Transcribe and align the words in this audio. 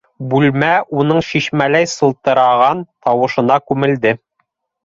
-Бүлмә 0.29 0.69
уның 1.01 1.19
шишмәләй 1.27 1.89
сылтыраған 1.93 2.83
тауышына 3.09 3.63
күмелде. 3.69 4.17